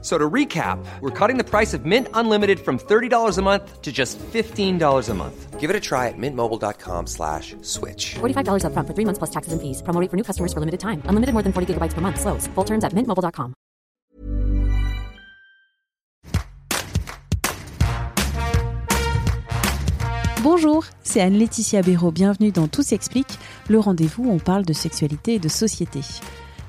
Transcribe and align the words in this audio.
So 0.00 0.16
to 0.16 0.30
recap, 0.30 0.78
we're 1.00 1.10
cutting 1.10 1.38
the 1.38 1.44
price 1.44 1.74
of 1.74 1.84
Mint 1.84 2.06
Unlimited 2.14 2.60
from 2.60 2.78
$30 2.78 3.36
a 3.36 3.42
month 3.42 3.82
to 3.82 3.90
just 3.90 4.16
$15 4.18 5.08
a 5.08 5.14
month. 5.14 5.58
Give 5.58 5.70
it 5.70 5.74
a 5.74 5.80
try 5.80 6.06
at 6.06 6.14
mintmobile.com 6.16 7.08
slash 7.08 7.56
switch. 7.62 8.14
$45 8.20 8.62
upfront 8.62 8.86
for 8.86 8.94
three 8.94 9.04
months 9.04 9.18
plus 9.18 9.30
taxes 9.30 9.52
and 9.52 9.60
fees. 9.60 9.82
Promo 9.82 10.00
rate 10.00 10.08
for 10.08 10.16
new 10.16 10.22
customers 10.22 10.52
for 10.52 10.60
limited 10.60 10.78
time. 10.78 11.02
Unlimited 11.06 11.32
more 11.34 11.42
than 11.42 11.52
40 11.52 11.74
gigabytes 11.74 11.94
per 11.94 12.00
month. 12.00 12.20
Slows. 12.20 12.46
Full 12.54 12.64
terms 12.64 12.84
at 12.84 12.92
mintmobile.com. 12.92 13.54
Bonjour, 20.42 20.84
c'est 21.02 21.20
Anne-Laetitia 21.20 21.82
Béraud. 21.82 22.12
Bienvenue 22.12 22.52
dans 22.52 22.68
Tout 22.68 22.82
s'explique, 22.82 23.38
le 23.68 23.80
rendez-vous 23.80 24.24
où 24.24 24.30
on 24.30 24.38
parle 24.38 24.64
de 24.64 24.72
sexualité 24.72 25.34
et 25.34 25.38
de 25.40 25.48
société. 25.48 26.00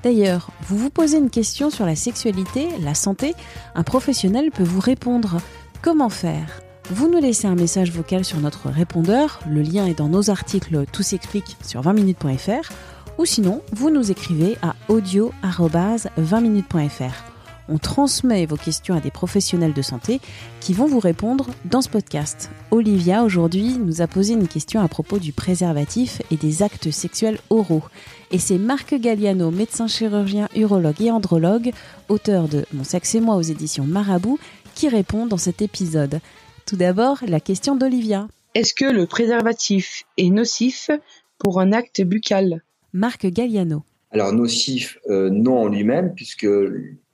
D'ailleurs, 0.04 0.50
vous 0.68 0.78
vous 0.78 0.90
posez 0.90 1.18
une 1.18 1.30
question 1.30 1.70
sur 1.70 1.86
la 1.86 1.96
sexualité, 1.96 2.68
la 2.82 2.94
santé, 2.94 3.34
un 3.76 3.84
professionnel 3.84 4.52
peut 4.52 4.64
vous 4.64 4.80
répondre. 4.80 5.38
Comment 5.82 6.10
faire? 6.10 6.62
Vous 6.92 7.10
nous 7.10 7.20
laissez 7.20 7.48
un 7.48 7.56
message 7.56 7.92
vocal 7.92 8.26
sur 8.26 8.40
notre 8.40 8.70
répondeur, 8.70 9.40
le 9.48 9.62
lien 9.62 9.86
est 9.86 9.98
dans 9.98 10.08
nos 10.08 10.30
articles 10.30 10.86
Tout 10.92 11.04
s'explique 11.04 11.58
sur 11.66 11.82
20minutes.fr, 11.82 12.72
ou 13.18 13.26
sinon, 13.26 13.62
vous 13.74 13.90
nous 13.90 14.12
écrivez 14.12 14.58
à 14.62 14.76
audio-20minutes.fr. 14.88 17.29
On 17.72 17.78
transmet 17.78 18.48
vos 18.48 18.56
questions 18.56 18.96
à 18.96 19.00
des 19.00 19.12
professionnels 19.12 19.74
de 19.74 19.84
santé 19.84 20.20
qui 20.60 20.74
vont 20.74 20.88
vous 20.88 21.00
répondre 21.00 21.52
dans 21.66 21.82
ce 21.82 21.90
podcast. 21.90 22.50
Olivia, 22.72 23.24
aujourd'hui, 23.24 23.78
nous 23.78 24.02
a 24.02 24.08
posé 24.08 24.34
une 24.34 24.48
question 24.48 24.82
à 24.82 24.88
propos 24.88 25.20
du 25.20 25.34
préservatif 25.34 26.20
et 26.32 26.36
des 26.36 26.64
actes 26.64 26.90
sexuels 26.90 27.38
oraux. 27.52 27.84
Et 28.32 28.40
c'est 28.40 28.58
Marc 28.58 28.96
Galliano, 28.96 29.52
médecin 29.52 29.88
chirurgien, 29.88 30.50
urologue 30.56 31.00
et 31.00 31.12
andrologue, 31.12 31.72
auteur 32.08 32.48
de 32.48 32.66
Mon 32.74 32.84
sexe 32.84 33.14
et 33.14 33.22
moi 33.22 33.36
aux 33.36 33.44
éditions 33.44 33.86
Marabout, 33.86 34.40
qui 34.74 34.90
répond 34.90 35.28
dans 35.28 35.38
cet 35.38 35.62
épisode. 35.62 36.22
Tout 36.66 36.76
d'abord, 36.76 37.20
la 37.28 37.40
question 37.40 37.76
d'Olivia. 37.76 38.28
Est-ce 38.56 38.74
que 38.74 38.86
le 38.86 39.06
préservatif 39.06 40.06
est 40.18 40.32
nocif 40.32 40.90
pour 41.38 41.60
un 41.60 41.72
acte 41.72 42.02
buccal? 42.02 42.64
Marc 42.94 43.28
Galliano. 43.28 43.84
Alors 44.10 44.34
nocif, 44.34 44.98
euh, 45.08 45.30
non 45.30 45.60
en 45.60 45.68
lui-même, 45.68 46.16
puisque 46.16 46.48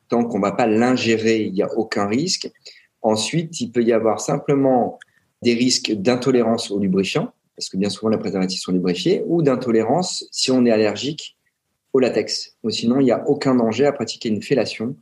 tant 0.09 0.25
qu'on 0.25 0.37
ne 0.37 0.43
va 0.43 0.51
pas 0.51 0.67
l'ingérer, 0.67 1.41
il 1.41 1.53
n'y 1.53 1.63
a 1.63 1.71
aucun 1.75 2.07
risque. 2.07 2.51
Ensuite, 3.01 3.59
il 3.61 3.71
peut 3.71 3.83
y 3.83 3.93
avoir 3.93 4.19
simplement 4.19 4.99
des 5.41 5.53
risques 5.53 5.91
d'intolérance 5.91 6.71
au 6.71 6.79
lubrifiant, 6.79 7.31
parce 7.55 7.69
que 7.69 7.77
bien 7.77 7.89
souvent 7.89 8.09
les 8.09 8.17
préservatifs 8.17 8.61
sont 8.61 8.71
lubrifiés, 8.71 9.23
ou 9.27 9.41
d'intolérance 9.41 10.25
si 10.31 10.51
on 10.51 10.65
est 10.65 10.71
allergique 10.71 11.37
au 11.93 11.99
latex. 11.99 12.57
Ou 12.63 12.69
sinon, 12.69 12.99
il 12.99 13.05
n'y 13.05 13.11
a 13.11 13.27
aucun 13.27 13.55
danger 13.55 13.85
à 13.85 13.91
pratiquer 13.91 14.29
une 14.29 14.41
fellation 14.41 14.95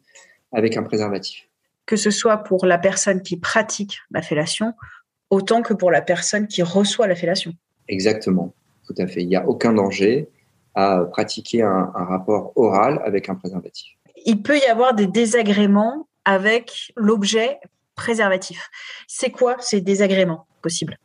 avec 0.52 0.78
un 0.78 0.84
préservatif. 0.84 1.48
Que 1.86 1.96
ce 1.96 2.12
soit 2.12 2.38
pour 2.38 2.66
la 2.66 2.78
personne 2.78 3.22
qui 3.22 3.38
pratique 3.38 4.00
la 4.12 4.22
fellation, 4.22 4.74
autant 5.30 5.62
que 5.62 5.74
pour 5.74 5.92
la 5.92 6.02
personne 6.02 6.48
qui 6.48 6.62
reçoit 6.62 7.08
la 7.08 7.16
fellation. 7.16 7.54
Exactement, 7.88 8.54
tout 8.86 8.96
à 8.98 9.08
fait. 9.08 9.22
Il 9.24 9.28
n'y 9.28 9.36
a 9.36 9.48
aucun 9.48 9.74
danger 9.74 10.30
à 10.76 11.06
pratiquer 11.12 11.62
un, 11.62 11.92
un 11.96 12.06
rapport 12.06 12.54
oral 12.56 13.02
avec 13.04 13.30
un 13.30 13.36
préservatif 13.36 13.98
il 14.26 14.42
peut 14.42 14.58
y 14.58 14.66
avoir 14.66 14.94
des 14.94 15.08
désagréments 15.08 16.08
avec 16.26 16.94
l'objet 16.96 17.60
préservatif. 17.96 18.70
C'est 19.08 19.30
quoi 19.30 19.58
ces 19.60 19.82
désagréments 19.82 20.48
possibles? 20.62 20.98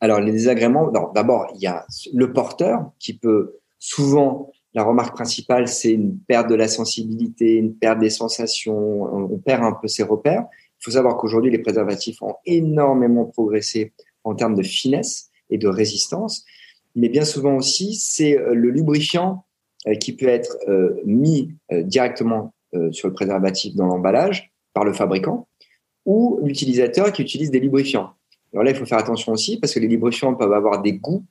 Alors, 0.00 0.20
les 0.20 0.32
désagréments, 0.32 0.90
d'abord, 1.14 1.46
il 1.54 1.62
y 1.62 1.66
a 1.66 1.86
le 2.12 2.32
porteur 2.32 2.90
qui 2.98 3.16
peut 3.16 3.58
souvent, 3.78 4.50
la 4.74 4.82
remarque 4.82 5.14
principale, 5.14 5.68
c'est 5.68 5.92
une 5.92 6.18
perte 6.18 6.48
de 6.48 6.54
la 6.54 6.68
sensibilité, 6.68 7.54
une 7.54 7.74
perte 7.74 8.00
des 8.00 8.10
sensations, 8.10 9.04
on 9.04 9.38
perd 9.38 9.62
un 9.62 9.72
peu 9.72 9.88
ses 9.88 10.02
repères. 10.02 10.44
Il 10.80 10.84
faut 10.84 10.90
savoir 10.90 11.16
qu'aujourd'hui, 11.16 11.50
les 11.50 11.58
préservatifs 11.58 12.20
ont 12.22 12.34
énormément 12.44 13.24
progressé 13.24 13.92
en 14.24 14.34
termes 14.34 14.54
de 14.54 14.62
finesse 14.62 15.30
et 15.50 15.58
de 15.58 15.68
résistance. 15.68 16.44
Mais 16.96 17.08
bien 17.08 17.24
souvent 17.24 17.56
aussi, 17.56 17.94
c'est 17.94 18.38
euh, 18.38 18.54
le 18.54 18.70
lubrifiant 18.70 19.44
euh, 19.86 19.94
qui 19.94 20.14
peut 20.14 20.28
être 20.28 20.56
euh, 20.68 21.00
mis 21.04 21.54
directement 21.70 22.53
sur 22.90 23.08
le 23.08 23.14
préservatif 23.14 23.74
dans 23.74 23.86
l'emballage 23.86 24.52
par 24.72 24.84
le 24.84 24.92
fabricant 24.92 25.48
ou 26.04 26.40
l'utilisateur 26.42 27.12
qui 27.12 27.22
utilise 27.22 27.50
des 27.50 27.60
lubrifiants. 27.60 28.10
Alors 28.52 28.64
là, 28.64 28.70
il 28.70 28.76
faut 28.76 28.86
faire 28.86 28.98
attention 28.98 29.32
aussi 29.32 29.58
parce 29.58 29.74
que 29.74 29.80
les 29.80 29.88
lubrifiants 29.88 30.34
peuvent 30.34 30.52
avoir 30.52 30.82
des 30.82 30.92
goûts 30.92 31.24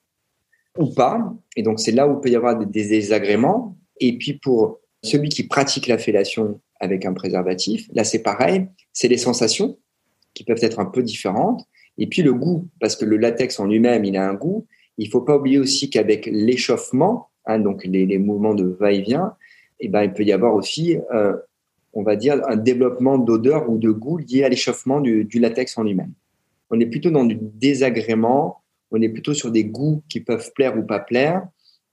ou 0.77 0.87
pas. 0.87 1.33
Et 1.55 1.63
donc, 1.63 1.79
c'est 1.79 1.91
là 1.91 2.07
où 2.07 2.17
il 2.17 2.21
peut 2.21 2.29
y 2.29 2.35
avoir 2.35 2.57
des, 2.57 2.65
désagréments. 2.65 3.77
Et 3.99 4.17
puis, 4.17 4.33
pour 4.33 4.79
celui 5.01 5.29
qui 5.29 5.47
pratique 5.47 5.87
la 5.87 5.97
fellation 5.97 6.59
avec 6.79 7.05
un 7.05 7.13
préservatif, 7.13 7.87
là, 7.93 8.03
c'est 8.03 8.23
pareil. 8.23 8.67
C'est 8.91 9.07
les 9.07 9.17
sensations 9.17 9.77
qui 10.33 10.43
peuvent 10.43 10.59
être 10.61 10.79
un 10.79 10.85
peu 10.85 11.03
différentes. 11.03 11.65
Et 11.97 12.07
puis, 12.07 12.23
le 12.23 12.33
goût, 12.33 12.67
parce 12.79 12.95
que 12.95 13.05
le 13.05 13.17
latex 13.17 13.59
en 13.59 13.67
lui-même, 13.67 14.03
il 14.03 14.17
a 14.17 14.27
un 14.27 14.33
goût. 14.33 14.65
Il 14.97 15.09
faut 15.09 15.21
pas 15.21 15.37
oublier 15.37 15.59
aussi 15.59 15.89
qu'avec 15.89 16.25
l'échauffement, 16.25 17.29
hein, 17.45 17.59
donc 17.59 17.85
les, 17.85 18.17
mouvements 18.17 18.55
de 18.55 18.65
va-et-vient, 18.65 19.35
eh 19.85 19.89
ben, 19.89 20.03
il 20.03 20.13
peut 20.13 20.23
y 20.23 20.31
avoir 20.31 20.55
aussi, 20.55 20.97
euh, 21.13 21.35
on 21.93 22.03
va 22.03 22.15
dire, 22.15 22.41
un 22.47 22.55
développement 22.55 23.17
d'odeur 23.17 23.69
ou 23.69 23.77
de 23.77 23.91
goût 23.91 24.17
lié 24.17 24.43
à 24.43 24.49
l'échauffement 24.49 25.01
du, 25.01 25.27
latex 25.39 25.77
en 25.77 25.83
lui-même. 25.83 26.13
On 26.69 26.79
est 26.79 26.85
plutôt 26.85 27.11
dans 27.11 27.25
du 27.25 27.37
désagrément, 27.39 28.61
on 28.91 29.01
est 29.01 29.09
plutôt 29.09 29.33
sur 29.33 29.51
des 29.51 29.65
goûts 29.65 30.01
qui 30.09 30.21
peuvent 30.21 30.51
plaire 30.53 30.77
ou 30.77 30.83
pas 30.83 30.99
plaire, 30.99 31.45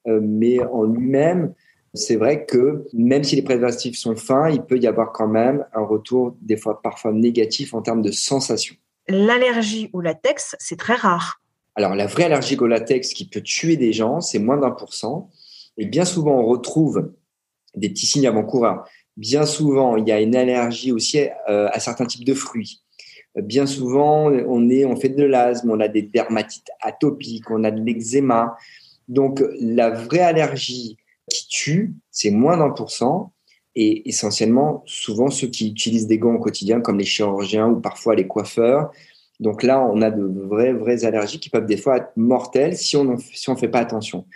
euh, 0.07 0.21
mais 0.23 0.63
en 0.63 0.85
lui-même, 0.85 1.53
c'est 1.93 2.17
vrai 2.17 2.47
que 2.47 2.87
même 2.93 3.25
si 3.25 3.35
les 3.35 3.43
préservatifs 3.43 3.99
sont 3.99 4.15
fins, 4.15 4.49
il 4.49 4.63
peut 4.63 4.79
y 4.79 4.87
avoir 4.87 5.13
quand 5.13 5.29
même 5.29 5.67
un 5.75 5.83
retour 5.83 6.37
des 6.41 6.57
fois 6.57 6.81
parfois 6.81 7.13
négatif 7.13 7.75
en 7.75 7.83
termes 7.83 8.03
de 8.03 8.13
sensation. 8.13 8.77
L'allergie 9.09 9.91
au 9.93 10.01
latex, 10.01 10.55
c'est 10.61 10.79
très 10.79 10.95
rare. 10.95 11.41
Alors 11.75 11.95
la 11.97 12.07
vraie 12.07 12.25
allergie 12.25 12.57
au 12.57 12.67
latex 12.67 13.13
qui 13.13 13.29
peut 13.29 13.41
tuer 13.41 13.77
des 13.77 13.93
gens, 13.93 14.21
c'est 14.21 14.39
moins 14.39 14.59
d'un 14.59 14.71
pour 14.71 14.95
cent. 14.95 15.31
Et 15.77 15.87
bien 15.87 16.05
souvent, 16.05 16.39
on 16.39 16.47
retrouve 16.47 17.13
des 17.77 17.89
petits 17.91 18.07
signes 18.07 18.27
avant-coureurs. 18.27 18.85
Bien 19.17 19.47
souvent, 19.47 19.97
il 19.97 20.07
y 20.09 20.13
a 20.13 20.21
une 20.21 20.37
allergie 20.37 20.93
aussi 20.93 21.21
euh, 21.49 21.69
à 21.73 21.81
certains 21.81 22.07
types 22.07 22.25
de 22.25 22.35
fruits. 22.35 22.81
Bien 23.37 23.67
souvent, 23.67 24.31
on, 24.31 24.69
est, 24.71 24.85
on 24.85 24.97
fait 24.97 25.11
de 25.11 25.25
l'asthme, 25.25 25.71
on 25.71 25.81
a 25.81 25.89
des 25.89 26.03
dermatites 26.03 26.71
atopiques, 26.81 27.51
on 27.51 27.63
a 27.65 27.71
de 27.71 27.81
l'eczéma. 27.81 28.57
Donc, 29.09 29.43
la 29.61 29.91
vraie 29.91 30.21
allergie 30.21 30.97
qui 31.29 31.47
tue, 31.49 31.95
c'est 32.11 32.31
moins 32.31 32.57
d'un 32.57 32.71
pour 32.71 32.91
cent. 32.91 33.33
Et 33.77 34.09
essentiellement, 34.09 34.83
souvent, 34.87 35.31
ceux 35.31 35.47
qui 35.47 35.69
utilisent 35.69 36.09
des 36.09 36.19
gants 36.19 36.35
au 36.35 36.41
quotidien, 36.41 36.81
comme 36.81 36.99
les 36.99 37.05
chirurgiens 37.05 37.69
ou 37.69 37.81
parfois 37.81 38.17
les 38.17 38.27
coiffeurs. 38.27 38.91
Donc 39.39 39.63
là, 39.63 39.81
on 39.81 40.03
a 40.03 40.11
de 40.11 40.25
vraies, 40.49 40.73
vraies 40.73 41.05
allergies 41.05 41.39
qui 41.39 41.51
peuvent 41.51 41.67
des 41.67 41.77
fois 41.77 41.99
être 41.99 42.13
mortelles 42.17 42.77
si 42.77 42.97
on 42.97 43.05
ne 43.05 43.17
si 43.17 43.57
fait 43.57 43.69
pas 43.69 43.79
attention. 43.79 44.27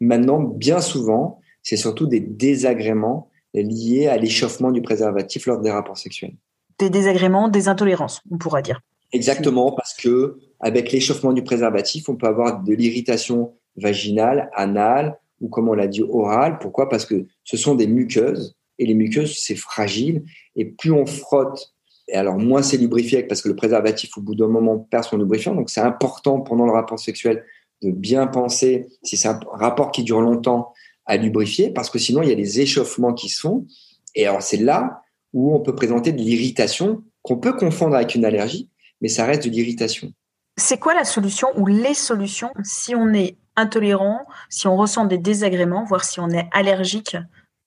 Maintenant, 0.00 0.40
bien 0.40 0.80
souvent, 0.80 1.39
c'est 1.62 1.76
surtout 1.76 2.06
des 2.06 2.20
désagréments 2.20 3.28
liés 3.54 4.06
à 4.06 4.16
l'échauffement 4.16 4.70
du 4.70 4.82
préservatif 4.82 5.46
lors 5.46 5.60
des 5.60 5.70
rapports 5.70 5.98
sexuels. 5.98 6.34
Des 6.78 6.90
désagréments, 6.90 7.48
des 7.48 7.68
intolérances, 7.68 8.22
on 8.30 8.38
pourra 8.38 8.62
dire. 8.62 8.80
Exactement, 9.12 9.72
parce 9.72 9.94
que 9.94 10.38
avec 10.60 10.92
l'échauffement 10.92 11.32
du 11.32 11.42
préservatif, 11.42 12.08
on 12.08 12.16
peut 12.16 12.26
avoir 12.26 12.62
de 12.62 12.72
l'irritation 12.72 13.54
vaginale, 13.76 14.50
anale 14.54 15.18
ou 15.40 15.48
comme 15.48 15.68
on 15.68 15.74
l'a 15.74 15.88
dit 15.88 16.02
orale. 16.02 16.58
Pourquoi? 16.58 16.88
Parce 16.88 17.04
que 17.04 17.26
ce 17.44 17.56
sont 17.56 17.74
des 17.74 17.86
muqueuses 17.86 18.56
et 18.78 18.86
les 18.86 18.94
muqueuses 18.94 19.38
c'est 19.38 19.56
fragile 19.56 20.24
et 20.56 20.64
plus 20.64 20.92
on 20.92 21.06
frotte 21.06 21.72
et 22.08 22.14
alors 22.14 22.38
moins 22.38 22.62
c'est 22.62 22.76
lubrifié 22.76 23.22
parce 23.22 23.40
que 23.42 23.48
le 23.48 23.56
préservatif 23.56 24.16
au 24.16 24.20
bout 24.20 24.34
d'un 24.34 24.48
moment 24.48 24.78
perd 24.78 25.04
son 25.04 25.16
lubrifiant. 25.16 25.54
Donc 25.54 25.70
c'est 25.70 25.80
important 25.80 26.40
pendant 26.40 26.66
le 26.66 26.72
rapport 26.72 26.98
sexuel 26.98 27.44
de 27.82 27.90
bien 27.90 28.26
penser 28.26 28.88
si 29.02 29.16
c'est 29.16 29.28
un 29.28 29.40
rapport 29.52 29.90
qui 29.90 30.02
dure 30.02 30.20
longtemps 30.20 30.72
à 31.10 31.16
lubrifier 31.16 31.70
parce 31.70 31.90
que 31.90 31.98
sinon 31.98 32.22
il 32.22 32.28
y 32.28 32.32
a 32.32 32.36
des 32.36 32.60
échauffements 32.60 33.12
qui 33.12 33.28
se 33.28 33.40
font. 33.40 33.66
Et 34.14 34.26
alors 34.26 34.42
c'est 34.42 34.56
là 34.56 35.02
où 35.32 35.54
on 35.54 35.60
peut 35.60 35.74
présenter 35.74 36.12
de 36.12 36.18
l'irritation 36.18 37.02
qu'on 37.22 37.36
peut 37.36 37.52
confondre 37.52 37.96
avec 37.96 38.14
une 38.14 38.24
allergie, 38.24 38.70
mais 39.00 39.08
ça 39.08 39.26
reste 39.26 39.44
de 39.44 39.50
l'irritation. 39.50 40.12
C'est 40.56 40.78
quoi 40.78 40.94
la 40.94 41.04
solution 41.04 41.48
ou 41.56 41.66
les 41.66 41.94
solutions 41.94 42.52
si 42.62 42.94
on 42.94 43.12
est 43.12 43.36
intolérant, 43.56 44.24
si 44.48 44.68
on 44.68 44.76
ressent 44.76 45.04
des 45.04 45.18
désagréments, 45.18 45.84
voire 45.84 46.04
si 46.04 46.20
on 46.20 46.30
est 46.30 46.48
allergique 46.52 47.16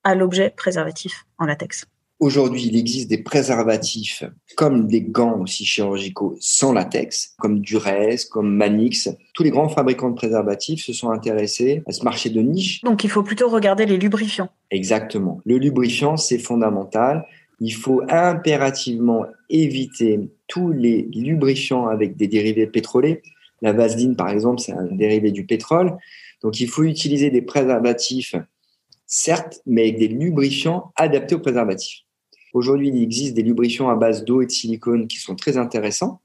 à 0.03 0.15
l'objet 0.15 0.49
préservatif 0.49 1.25
en 1.37 1.45
latex? 1.45 1.85
Aujourd'hui, 2.23 2.67
il 2.67 2.77
existe 2.77 3.09
des 3.09 3.17
préservatifs 3.17 4.23
comme 4.55 4.87
des 4.87 5.01
gants 5.01 5.41
aussi 5.41 5.65
chirurgicaux 5.65 6.37
sans 6.39 6.71
latex, 6.71 7.35
comme 7.37 7.59
Durez, 7.59 8.15
comme 8.31 8.55
Manix. 8.55 9.09
Tous 9.33 9.43
les 9.43 9.49
grands 9.49 9.67
fabricants 9.67 10.09
de 10.09 10.15
préservatifs 10.15 10.85
se 10.85 10.93
sont 10.93 11.09
intéressés 11.09 11.83
à 11.85 11.91
ce 11.91 12.01
marché 12.05 12.29
de 12.29 12.39
niche. 12.39 12.79
Donc 12.83 13.03
il 13.03 13.09
faut 13.09 13.23
plutôt 13.23 13.49
regarder 13.49 13.85
les 13.85 13.97
lubrifiants. 13.97 14.47
Exactement. 14.71 15.41
Le 15.43 15.57
lubrifiant, 15.57 16.15
c'est 16.15 16.37
fondamental. 16.39 17.25
il 17.59 17.73
faut 17.73 18.01
impérativement 18.07 19.25
éviter 19.49 20.21
tous 20.47 20.71
les 20.71 21.09
lubrifiants 21.13 21.87
avec 21.87 22.15
des 22.15 22.29
dérivés 22.29 22.67
pétroliers. 22.67 23.21
La 23.61 23.73
vaseline, 23.73 24.15
par 24.15 24.29
exemple, 24.29 24.61
c'est 24.61 24.71
un 24.71 24.85
dérivé 24.85 25.31
du 25.31 25.45
pétrole. 25.45 25.97
Donc, 26.41 26.61
il 26.61 26.69
faut 26.69 26.83
utiliser 26.83 27.31
des 27.31 27.41
préservatifs, 27.41 28.35
certes, 29.07 29.59
mais 29.65 29.81
avec 29.81 29.97
des 29.97 30.07
lubrifiants 30.07 30.93
adaptés 30.95 31.35
aux 31.35 31.39
préservatifs. 31.39 32.03
Aujourd'hui, 32.53 32.89
il 32.89 33.01
existe 33.01 33.33
des 33.33 33.41
lubrifiants 33.41 33.89
à 33.89 33.95
base 33.95 34.23
d'eau 34.23 34.41
et 34.41 34.45
de 34.45 34.51
silicone 34.51 35.07
qui 35.07 35.17
sont 35.17 35.35
très 35.35 35.57
intéressants, 35.57 36.21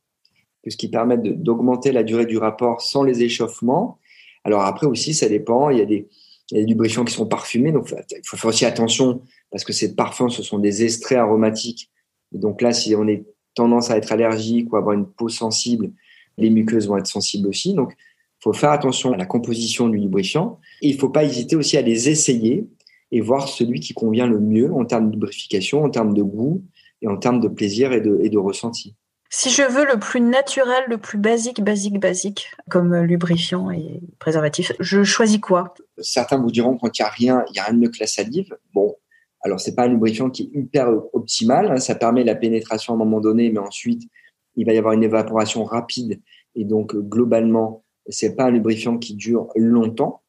puisqu'ils 0.63 0.91
permettent 0.91 1.23
d'augmenter 1.23 1.91
la 1.91 2.03
durée 2.03 2.27
du 2.27 2.37
rapport 2.37 2.83
sans 2.83 3.03
les 3.03 3.23
échauffements. 3.23 3.99
Alors 4.45 4.63
après 4.63 4.87
aussi, 4.87 5.15
ça 5.15 5.29
dépend. 5.29 5.71
Il 5.71 5.79
y 5.79 5.83
a 5.83 5.87
des, 5.87 6.07
lubrifiants 6.51 7.05
qui 7.05 7.13
sont 7.13 7.27
parfumés, 7.27 7.73
donc 7.73 7.93
il 8.11 8.21
faut 8.25 8.39
faire 8.39 8.49
aussi 8.49 8.65
attention 8.65 9.21
parce 9.51 9.65
que 9.65 9.75
ces 9.75 9.95
parfums, 9.95 10.31
ce 10.31 10.43
sont 10.43 10.59
des 10.59 10.83
extraits 10.83 11.19
aromatiques. 11.19 11.91
Et 12.35 12.39
donc 12.39 12.63
là, 12.63 12.73
si 12.73 12.95
on 12.95 13.07
est 13.07 13.25
tendance 13.55 13.91
à 13.91 13.97
être 13.97 14.13
allergique 14.13 14.73
ou 14.73 14.77
avoir 14.77 14.95
une 14.95 15.07
peau 15.07 15.29
sensible, 15.29 15.91
les 16.39 16.51
muqueuses 16.51 16.89
vont 16.89 16.97
être 16.97 17.07
sensibles 17.07 17.49
aussi. 17.49 17.75
Donc, 17.75 17.95
il 17.99 18.45
faut 18.45 18.53
faire 18.53 18.71
attention 18.71 19.13
à 19.13 19.17
la 19.17 19.27
composition 19.27 19.89
du 19.89 19.99
lubrifiant. 19.99 20.61
Et 20.81 20.89
il 20.89 20.95
ne 20.95 21.01
faut 21.01 21.09
pas 21.09 21.25
hésiter 21.25 21.57
aussi 21.57 21.77
à 21.77 21.83
les 21.83 22.09
essayer 22.09 22.67
et 23.10 23.20
voir 23.20 23.49
celui 23.49 23.81
qui 23.81 23.94
convient 23.94 24.26
le 24.26 24.40
mieux 24.40 24.72
en 24.72 24.84
termes 24.84 25.08
de 25.08 25.12
lubrification, 25.12 25.82
en 25.82 25.90
termes 25.90 26.14
de 26.14 26.22
goût 26.22 26.62
et 27.02 27.08
en 27.08 27.16
termes 27.16 27.40
de 27.40 27.49
plaisir 27.49 27.93
et 27.93 28.00
de, 28.00 28.19
et 28.22 28.28
de 28.28 28.38
ressenti. 28.38 28.94
Si 29.31 29.50
je 29.50 29.62
veux 29.62 29.84
le 29.84 29.99
plus 29.99 30.20
naturel, 30.20 30.84
le 30.88 30.96
plus 30.96 31.19
basique, 31.19 31.62
basique, 31.62 32.00
basique, 32.00 32.50
comme 32.70 32.96
lubrifiant 32.96 33.70
et 33.70 34.00
préservatif, 34.19 34.72
je 34.81 35.05
choisis 35.05 35.38
quoi? 35.38 35.75
Certains 35.99 36.38
vous 36.38 36.50
diront 36.50 36.78
quand 36.78 36.99
il 36.99 37.02
n'y 37.02 37.06
a 37.06 37.10
rien, 37.10 37.44
il 37.49 37.52
n'y 37.52 37.58
a 37.58 37.64
rien 37.64 37.75
de 37.75 37.78
mieux 37.78 37.90
que 37.90 38.00
la 38.00 38.06
salive. 38.06 38.56
Bon, 38.72 38.96
alors 39.43 39.60
c'est 39.60 39.75
pas 39.75 39.84
un 39.84 39.88
lubrifiant 39.88 40.31
qui 40.31 40.44
est 40.44 40.58
hyper 40.58 40.88
optimal, 41.12 41.70
hein. 41.70 41.76
ça 41.76 41.94
permet 41.94 42.25
la 42.25 42.34
pénétration 42.34 42.94
à 42.94 42.96
un 42.96 42.99
moment 42.99 43.20
donné, 43.20 43.50
mais 43.50 43.58
ensuite 43.58 44.08
il 44.56 44.66
va 44.66 44.72
y 44.72 44.78
avoir 44.78 44.94
une 44.94 45.05
évaporation 45.05 45.62
rapide 45.62 46.20
et 46.56 46.64
donc 46.64 46.96
globalement 46.96 47.84
c'est 48.08 48.34
pas 48.34 48.44
un 48.44 48.50
lubrifiant 48.50 48.99
qui 48.99 49.14
dure 49.14 49.49
longtemps. 49.55 50.22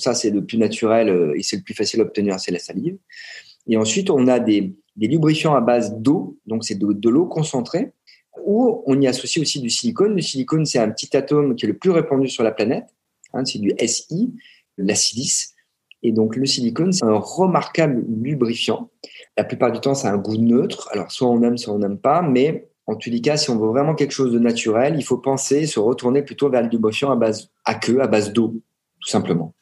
Ça 0.00 0.14
c'est 0.14 0.30
le 0.30 0.44
plus 0.44 0.58
naturel 0.58 1.08
euh, 1.08 1.36
et 1.36 1.42
c'est 1.42 1.56
le 1.56 1.62
plus 1.62 1.74
facile 1.74 2.00
à 2.00 2.04
obtenir, 2.04 2.38
c'est 2.40 2.52
la 2.52 2.58
salive. 2.58 2.96
Et 3.66 3.76
ensuite 3.76 4.10
on 4.10 4.26
a 4.26 4.40
des, 4.40 4.74
lubrifiants 4.96 5.54
à 5.54 5.60
base 5.60 5.94
d'eau, 5.96 6.38
donc 6.46 6.64
c'est 6.64 6.78
de, 6.78 7.08
l'eau 7.08 7.26
concentrée 7.26 7.92
ou 8.44 8.82
on 8.86 9.00
y 9.00 9.06
associe 9.06 9.42
aussi 9.42 9.60
du 9.60 9.70
silicone. 9.70 10.14
Le 10.14 10.22
silicone, 10.22 10.66
c'est 10.66 10.78
un 10.78 10.90
petit 10.90 11.16
atome 11.16 11.54
qui 11.54 11.66
est 11.66 11.68
le 11.68 11.76
plus 11.76 11.90
répandu 11.90 12.28
sur 12.28 12.42
la 12.42 12.52
planète. 12.52 12.84
Hein, 13.32 13.44
c'est 13.44 13.58
du 13.58 13.72
SI, 13.86 14.32
la 14.78 14.94
silice. 14.94 15.54
Et 16.02 16.12
donc, 16.12 16.36
le 16.36 16.46
silicone, 16.46 16.92
c'est 16.92 17.04
un 17.04 17.18
remarquable 17.18 18.04
lubrifiant. 18.08 18.90
La 19.36 19.44
plupart 19.44 19.70
du 19.72 19.80
temps, 19.80 19.92
a 19.92 20.08
un 20.08 20.16
goût 20.16 20.36
neutre. 20.36 20.88
Alors, 20.92 21.10
soit 21.12 21.28
on 21.28 21.42
aime, 21.42 21.58
soit 21.58 21.74
on 21.74 21.78
n'aime 21.78 21.98
pas. 21.98 22.22
Mais 22.22 22.70
en 22.86 22.96
tous 22.96 23.10
les 23.10 23.20
cas, 23.20 23.36
si 23.36 23.50
on 23.50 23.58
veut 23.58 23.68
vraiment 23.68 23.94
quelque 23.94 24.12
chose 24.12 24.32
de 24.32 24.38
naturel, 24.38 24.94
il 24.96 25.04
faut 25.04 25.18
penser, 25.18 25.66
se 25.66 25.78
retourner 25.78 26.22
plutôt 26.22 26.48
vers 26.48 26.62
le 26.62 26.68
lubrifiant 26.68 27.10
à 27.10 27.16
base 27.16 27.50
à 27.64 27.74
queue, 27.74 28.00
à 28.00 28.06
base 28.06 28.32
d'eau, 28.32 28.54
tout 29.00 29.08
simplement. 29.08 29.54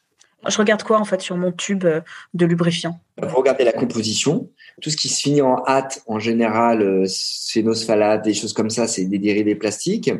Je 0.47 0.57
regarde 0.57 0.83
quoi 0.83 0.99
en 0.99 1.05
fait 1.05 1.21
sur 1.21 1.35
mon 1.35 1.51
tube 1.51 1.85
euh, 1.85 2.01
de 2.33 2.45
lubrifiant? 2.45 2.99
Vous 3.21 3.35
regardez 3.35 3.65
la 3.65 3.73
composition. 3.73 4.49
Tout 4.81 4.89
ce 4.89 4.95
qui 4.95 5.09
se 5.09 5.21
finit 5.21 5.41
en 5.41 5.63
hâte, 5.67 6.01
en 6.07 6.19
général, 6.19 6.81
euh, 6.81 7.05
phénosphalate, 7.51 8.23
des 8.23 8.33
choses 8.33 8.53
comme 8.53 8.69
ça, 8.69 8.87
c'est 8.87 9.05
des 9.05 9.19
dérivés 9.19 9.55
plastiques. 9.55 10.11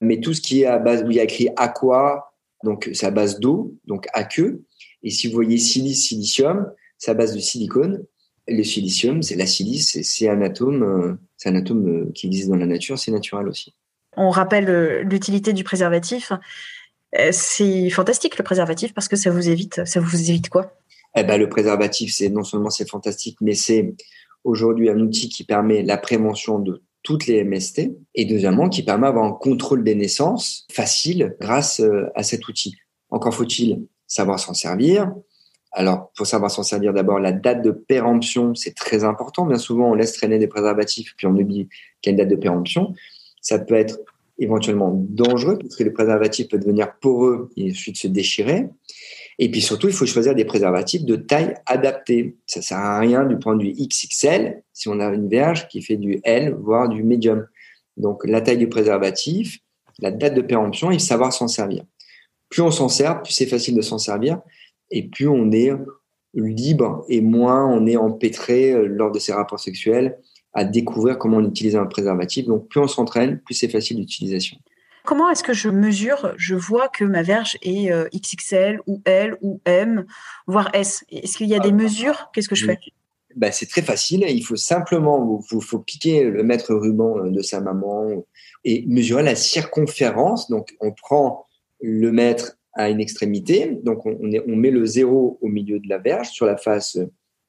Mais 0.00 0.20
tout 0.20 0.32
ce 0.32 0.40
qui 0.40 0.62
est 0.62 0.66
à 0.66 0.78
base, 0.78 1.02
où 1.02 1.10
il 1.10 1.16
y 1.16 1.20
a 1.20 1.24
écrit 1.24 1.48
aqua, 1.56 2.32
donc 2.64 2.90
c'est 2.94 3.06
à 3.06 3.10
base 3.10 3.40
d'eau, 3.40 3.76
donc 3.86 4.06
aqueux. 4.14 4.64
Et 5.02 5.10
si 5.10 5.26
vous 5.26 5.34
voyez 5.34 5.58
silice, 5.58 6.08
silicium, 6.08 6.70
c'est 6.96 7.10
à 7.10 7.14
base 7.14 7.34
de 7.34 7.40
silicone. 7.40 8.04
le 8.48 8.64
silicium, 8.64 9.22
c'est 9.22 9.36
la 9.36 9.46
silice, 9.46 10.00
c'est 10.02 10.28
un 10.28 10.40
atome, 10.40 10.82
euh, 10.82 11.14
c'est 11.36 11.50
un 11.50 11.56
atome 11.56 12.10
qui 12.12 12.26
existe 12.26 12.48
dans 12.48 12.56
la 12.56 12.66
nature, 12.66 12.98
c'est 12.98 13.12
naturel 13.12 13.48
aussi. 13.48 13.74
On 14.16 14.30
rappelle 14.30 15.02
l'utilité 15.02 15.52
du 15.52 15.64
préservatif. 15.64 16.32
Euh, 17.18 17.28
c'est 17.32 17.90
fantastique 17.90 18.38
le 18.38 18.44
préservatif 18.44 18.94
parce 18.94 19.08
que 19.08 19.16
ça 19.16 19.30
vous 19.30 19.48
évite, 19.48 19.84
ça 19.84 20.00
vous 20.00 20.30
évite 20.30 20.48
quoi? 20.48 20.74
Eh 21.14 21.24
ben, 21.24 21.38
le 21.38 21.48
préservatif, 21.48 22.12
c'est 22.14 22.30
non 22.30 22.42
seulement 22.42 22.70
c'est 22.70 22.88
fantastique, 22.88 23.36
mais 23.40 23.54
c'est 23.54 23.94
aujourd'hui 24.44 24.88
un 24.88 24.98
outil 24.98 25.28
qui 25.28 25.44
permet 25.44 25.82
la 25.82 25.98
prévention 25.98 26.58
de 26.58 26.82
toutes 27.02 27.26
les 27.26 27.44
MST 27.44 27.90
et 28.14 28.24
deuxièmement 28.24 28.68
qui 28.68 28.82
permet 28.82 29.06
d'avoir 29.06 29.24
un 29.24 29.32
contrôle 29.32 29.84
des 29.84 29.94
naissances 29.94 30.66
facile 30.72 31.36
grâce 31.40 31.80
euh, 31.80 32.06
à 32.14 32.22
cet 32.22 32.48
outil. 32.48 32.76
Encore 33.10 33.34
faut-il 33.34 33.86
savoir 34.06 34.38
s'en 34.38 34.54
servir. 34.54 35.12
Alors, 35.72 36.12
pour 36.14 36.26
savoir 36.26 36.50
s'en 36.50 36.62
servir, 36.62 36.92
d'abord, 36.92 37.18
la 37.18 37.32
date 37.32 37.62
de 37.62 37.70
péremption, 37.70 38.54
c'est 38.54 38.74
très 38.74 39.04
important. 39.04 39.46
Bien 39.46 39.58
souvent, 39.58 39.90
on 39.90 39.94
laisse 39.94 40.12
traîner 40.12 40.38
des 40.38 40.46
préservatifs, 40.46 41.14
puis 41.16 41.26
on 41.26 41.34
oublie 41.36 41.68
qu'il 42.02 42.14
date 42.14 42.28
de 42.28 42.36
péremption. 42.36 42.94
Ça 43.40 43.58
peut 43.58 43.74
être 43.74 43.98
éventuellement 44.42 44.92
dangereux, 45.08 45.58
parce 45.58 45.76
que 45.76 45.84
le 45.84 45.92
préservatif 45.92 46.48
peut 46.48 46.58
devenir 46.58 46.94
poreux 47.00 47.50
et 47.56 47.70
ensuite 47.70 47.96
se 47.96 48.08
déchirer. 48.08 48.66
Et 49.38 49.50
puis 49.50 49.60
surtout, 49.60 49.88
il 49.88 49.94
faut 49.94 50.06
choisir 50.06 50.34
des 50.34 50.44
préservatifs 50.44 51.04
de 51.04 51.16
taille 51.16 51.54
adaptée. 51.66 52.36
Ça 52.46 52.62
sert 52.62 52.78
à 52.78 52.98
rien 52.98 53.24
du 53.24 53.38
point 53.38 53.56
de 53.56 53.62
vue 53.62 53.72
XXL 53.72 54.62
si 54.72 54.88
on 54.88 55.00
a 55.00 55.06
une 55.06 55.28
verge 55.28 55.68
qui 55.68 55.82
fait 55.82 55.96
du 55.96 56.20
L, 56.24 56.54
voire 56.60 56.88
du 56.88 57.02
médium. 57.02 57.46
Donc 57.96 58.26
la 58.26 58.40
taille 58.40 58.58
du 58.58 58.68
préservatif, 58.68 59.58
la 59.98 60.10
date 60.10 60.34
de 60.34 60.42
péremption 60.42 60.90
et 60.90 60.98
savoir 60.98 61.32
s'en 61.32 61.48
servir. 61.48 61.84
Plus 62.48 62.62
on 62.62 62.70
s'en 62.70 62.88
sert, 62.88 63.22
plus 63.22 63.32
c'est 63.32 63.46
facile 63.46 63.74
de 63.74 63.82
s'en 63.82 63.98
servir 63.98 64.40
et 64.90 65.08
plus 65.08 65.28
on 65.28 65.50
est 65.50 65.72
libre 66.34 67.04
et 67.08 67.20
moins 67.20 67.66
on 67.66 67.86
est 67.86 67.96
empêtré 67.96 68.72
euh, 68.72 68.86
lors 68.86 69.12
de 69.12 69.18
ses 69.18 69.32
rapports 69.32 69.60
sexuels 69.60 70.18
à 70.54 70.64
découvrir 70.64 71.18
comment 71.18 71.38
on 71.38 71.48
utilise 71.48 71.76
un 71.76 71.86
préservatif. 71.86 72.46
Donc 72.46 72.68
plus 72.68 72.80
on 72.80 72.88
s'entraîne, 72.88 73.38
plus 73.40 73.54
c'est 73.54 73.68
facile 73.68 73.98
d'utilisation. 73.98 74.58
Comment 75.04 75.28
est-ce 75.30 75.42
que 75.42 75.52
je 75.52 75.68
mesure 75.68 76.32
Je 76.36 76.54
vois 76.54 76.88
que 76.88 77.04
ma 77.04 77.22
verge 77.22 77.58
est 77.62 77.90
euh, 77.90 78.08
XXL 78.14 78.80
ou 78.86 79.02
L 79.04 79.36
ou 79.40 79.60
M, 79.64 80.06
voire 80.46 80.70
S? 80.74 81.04
Est-ce 81.10 81.36
qu'il 81.36 81.48
y 81.48 81.54
a 81.54 81.58
des 81.58 81.72
mesures? 81.72 82.30
Qu'est-ce 82.32 82.48
que 82.48 82.54
je 82.54 82.66
fais? 82.66 82.78
Bah, 83.34 83.50
C'est 83.50 83.66
très 83.66 83.82
facile. 83.82 84.24
Il 84.28 84.42
faut 84.42 84.56
simplement, 84.56 85.40
il 85.50 85.60
faut, 85.60 85.78
piquer 85.80 86.24
le 86.24 86.44
mètre 86.44 86.74
ruban 86.74 87.18
euh, 87.18 87.30
de 87.30 87.42
sa 87.42 87.60
maman 87.60 88.24
et 88.64 88.84
mesurer 88.86 89.24
la 89.24 89.34
circonférence. 89.34 90.48
Donc, 90.48 90.76
on 90.80 90.92
prend 90.92 91.46
le 91.80 92.12
mètre 92.12 92.58
à 92.74 92.88
une 92.88 93.00
extrémité. 93.00 93.80
Donc, 93.82 94.06
on, 94.06 94.16
on 94.20 94.56
met 94.56 94.70
le 94.70 94.86
zéro 94.86 95.36
au 95.40 95.48
milieu 95.48 95.80
de 95.80 95.88
la 95.88 95.98
verge, 95.98 96.28
sur 96.28 96.46
la 96.46 96.56
face, 96.56 96.96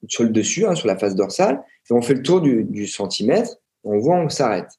sur 0.08 0.24
le 0.24 0.30
dessus, 0.30 0.66
hein, 0.66 0.76
sur 0.76 0.88
la 0.88 0.98
face 0.98 1.16
dorsale. 1.16 1.64
Et 1.90 1.94
on 1.94 2.02
fait 2.02 2.14
le 2.14 2.22
tour 2.22 2.42
du, 2.42 2.88
centimètre. 2.88 3.58
On 3.84 3.98
voit, 4.00 4.18
on 4.18 4.30
s'arrête. 4.30 4.70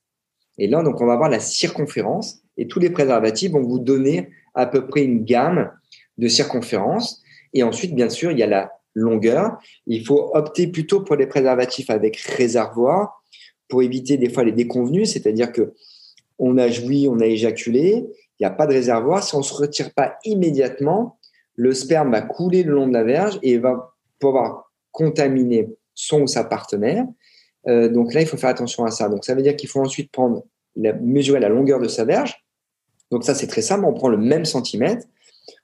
Et 0.58 0.66
là, 0.66 0.82
donc, 0.82 1.00
on 1.00 1.06
va 1.06 1.16
voir 1.16 1.28
la 1.28 1.40
circonférence 1.40 2.42
et 2.56 2.68
tous 2.68 2.78
les 2.78 2.90
préservatifs 2.90 3.50
vont 3.50 3.62
vous 3.62 3.78
donner 3.78 4.30
à 4.54 4.66
peu 4.66 4.86
près 4.86 5.02
une 5.02 5.24
gamme 5.24 5.70
de 6.18 6.28
circonférence. 6.28 7.22
Et 7.52 7.62
ensuite, 7.62 7.94
bien 7.94 8.08
sûr, 8.08 8.30
il 8.30 8.38
y 8.38 8.42
a 8.42 8.46
la 8.46 8.72
longueur. 8.94 9.58
Il 9.86 10.06
faut 10.06 10.30
opter 10.34 10.68
plutôt 10.68 11.00
pour 11.00 11.16
les 11.16 11.26
préservatifs 11.26 11.90
avec 11.90 12.16
réservoir 12.16 13.20
pour 13.68 13.82
éviter 13.82 14.16
des 14.16 14.28
fois 14.28 14.44
les 14.44 14.52
déconvenus, 14.52 15.12
c'est-à-dire 15.12 15.52
que 15.52 15.74
on 16.38 16.58
a 16.58 16.68
joui, 16.68 17.08
on 17.08 17.20
a 17.20 17.26
éjaculé, 17.26 18.04
il 18.38 18.42
n'y 18.42 18.46
a 18.46 18.50
pas 18.50 18.66
de 18.66 18.72
réservoir. 18.72 19.22
Si 19.22 19.34
on 19.34 19.38
ne 19.38 19.44
se 19.44 19.54
retire 19.54 19.92
pas 19.94 20.16
immédiatement, 20.24 21.18
le 21.56 21.72
sperme 21.72 22.12
va 22.12 22.22
couler 22.22 22.62
le 22.62 22.74
long 22.74 22.88
de 22.88 22.92
la 22.92 23.04
verge 23.04 23.38
et 23.42 23.58
va 23.58 23.94
pouvoir 24.18 24.63
contaminer 24.94 25.68
son 25.94 26.22
ou 26.22 26.26
sa 26.26 26.44
partenaire. 26.44 27.04
Euh, 27.66 27.90
donc 27.90 28.14
là, 28.14 28.22
il 28.22 28.26
faut 28.26 28.38
faire 28.38 28.50
attention 28.50 28.86
à 28.86 28.90
ça. 28.90 29.10
Donc 29.10 29.26
ça 29.26 29.34
veut 29.34 29.42
dire 29.42 29.56
qu'il 29.56 29.68
faut 29.68 29.80
ensuite 29.80 30.10
prendre, 30.10 30.44
mesurer 30.76 31.40
la 31.40 31.50
longueur 31.50 31.80
de 31.80 31.88
sa 31.88 32.04
verge 32.06 32.44
donc 33.14 33.22
ça, 33.22 33.34
c'est 33.34 33.46
très 33.46 33.62
simple. 33.62 33.84
On 33.84 33.92
prend 33.92 34.08
le 34.08 34.16
même 34.16 34.44
centimètre, 34.44 35.06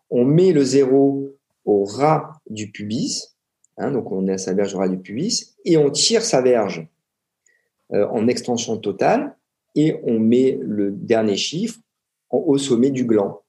on 0.08 0.24
met 0.24 0.52
le 0.52 0.62
zéro 0.62 1.36
au 1.64 1.84
ras 1.84 2.34
du 2.48 2.70
pubis, 2.70 3.34
hein, 3.76 3.90
donc 3.90 4.12
on 4.12 4.28
a 4.28 4.38
sa 4.38 4.54
verge 4.54 4.74
au 4.74 4.78
ras 4.78 4.88
du 4.88 4.98
pubis, 4.98 5.56
et 5.64 5.76
on 5.76 5.90
tire 5.90 6.22
sa 6.22 6.42
verge 6.42 6.86
euh, 7.92 8.06
en 8.08 8.28
extension 8.28 8.76
totale, 8.76 9.36
et 9.74 9.96
on 10.04 10.20
met 10.20 10.58
le 10.62 10.92
dernier 10.92 11.36
chiffre 11.36 11.80
au 12.30 12.56
sommet 12.56 12.90
du 12.90 13.04
gland. 13.04 13.40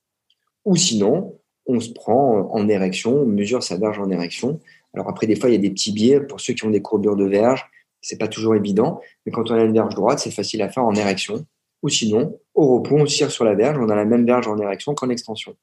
Ou 0.66 0.76
sinon, 0.76 1.38
on 1.68 1.80
se 1.80 1.92
prend 1.92 2.50
en 2.52 2.68
érection, 2.68 3.22
on 3.22 3.26
mesure 3.28 3.62
sa 3.62 3.78
verge 3.78 4.00
en 4.00 4.10
érection. 4.10 4.60
Alors 4.94 5.10
après, 5.10 5.28
des 5.28 5.36
fois, 5.36 5.50
il 5.50 5.54
y 5.54 5.56
a 5.56 5.62
des 5.62 5.70
petits 5.70 5.94
biais 5.94 6.20
pour 6.20 6.42
ceux 6.42 6.54
qui 6.54 6.66
ont 6.66 6.70
des 6.70 6.82
courbures 6.82 7.16
de 7.16 7.26
verge. 7.26 7.66
C'est 8.02 8.18
pas 8.18 8.28
toujours 8.28 8.56
évident, 8.56 9.00
mais 9.26 9.32
quand 9.32 9.50
on 9.52 9.54
a 9.54 9.64
une 9.64 9.74
verge 9.74 9.94
droite, 9.94 10.20
c'est 10.20 10.32
facile 10.32 10.62
à 10.62 10.70
faire 10.70 10.84
en 10.84 10.96
érection 10.96 11.46
ou 11.84 11.90
sinon, 11.90 12.40
au 12.54 12.76
repos, 12.76 12.96
on 12.98 13.06
tire 13.06 13.32
sur 13.32 13.44
la 13.44 13.56
verge, 13.56 13.78
on 13.80 13.90
a 13.90 13.96
la 13.96 14.06
même 14.06 14.26
verge 14.26 14.48
en 14.48 14.58
érection 14.58 14.94
qu'en 14.94 15.10
extension. 15.10 15.56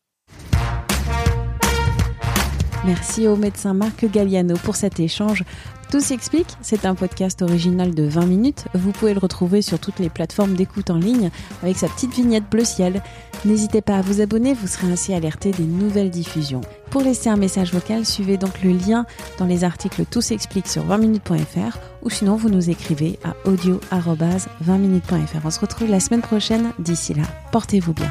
Merci 2.85 3.28
au 3.28 3.37
médecin 3.37 3.75
Marc 3.75 4.04
Galliano 4.06 4.56
pour 4.64 4.76
cet 4.76 4.99
échange 4.99 5.44
Tout 5.90 6.00
s'explique, 6.00 6.49
c'est 6.61 6.85
un 6.85 6.95
podcast 6.95 7.40
original 7.40 7.95
de 7.95 8.02
20 8.02 8.26
minutes. 8.26 8.66
Vous 8.75 8.92
pouvez 8.92 9.14
le 9.14 9.21
retrouver 9.21 9.62
sur 9.62 9.78
toutes 9.78 10.00
les 10.00 10.11
plateformes 10.11 10.52
d'écoute 10.52 10.90
en 10.90 10.97
ligne 10.97 11.30
avec 11.62 11.78
sa 11.78 11.88
petite 11.88 12.12
vignette 12.12 12.45
bleu 12.50 12.64
ciel. 12.64 13.02
N'hésitez 13.47 13.80
pas 13.80 13.97
à 13.97 14.02
vous 14.02 14.21
abonner, 14.21 14.52
vous 14.52 14.66
serez 14.66 14.92
ainsi 14.92 15.14
alerté 15.14 15.50
des 15.50 15.64
nouvelles 15.64 16.11
diffusions. 16.11 16.61
Pour 16.90 17.00
laisser 17.00 17.30
un 17.30 17.37
message 17.37 17.73
vocal, 17.73 18.04
suivez 18.04 18.37
donc 18.37 18.62
le 18.62 18.73
lien 18.73 19.07
dans 19.38 19.47
les 19.47 19.64
articles 19.64 20.04
Tout 20.04 20.21
s'explique 20.21 20.66
sur 20.66 20.85
20minutes.fr 20.85 21.78
ou 22.02 22.11
sinon 22.11 22.37
vous 22.37 22.50
nous 22.50 22.68
écrivez 22.68 23.18
à 23.25 23.35
audio-20minutes.fr. 23.49 25.40
On 25.42 25.50
se 25.50 25.61
retrouve 25.61 25.88
la 25.88 26.00
semaine 26.00 26.23
prochaine. 26.23 26.73
D'ici 26.78 27.14
là, 27.14 27.25
portez-vous 27.50 27.95
bien. 27.95 28.11